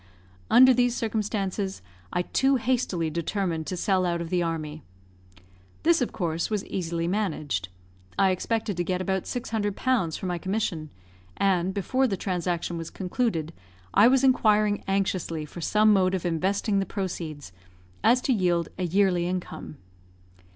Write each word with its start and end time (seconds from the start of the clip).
Under 0.49 0.73
these 0.73 0.95
circumstances, 0.95 1.83
I 2.11 2.23
too 2.23 2.55
hastily 2.55 3.11
determined 3.11 3.67
to 3.67 3.77
sell 3.77 4.03
out 4.03 4.19
of 4.19 4.31
the 4.31 4.41
army. 4.41 4.81
This, 5.83 6.01
of 6.01 6.11
course, 6.11 6.49
was 6.49 6.65
easily 6.65 7.07
managed. 7.07 7.69
I 8.17 8.31
expected 8.31 8.77
to 8.77 8.83
get 8.83 8.99
about 8.99 9.27
600 9.27 9.75
pounds 9.75 10.17
for 10.17 10.25
my 10.25 10.39
commission; 10.39 10.89
and, 11.37 11.71
before 11.71 12.07
the 12.07 12.17
transaction 12.17 12.79
was 12.79 12.89
concluded, 12.89 13.53
I 13.93 14.07
was 14.07 14.23
inquiring 14.23 14.83
anxiously 14.87 15.45
for 15.45 15.61
some 15.61 15.93
mode 15.93 16.15
of 16.15 16.25
investing 16.25 16.79
the 16.79 16.87
proceeds, 16.87 17.51
as 18.03 18.21
to 18.21 18.33
yield 18.33 18.69
a 18.79 18.85
yearly 18.85 19.27
income. 19.27 19.77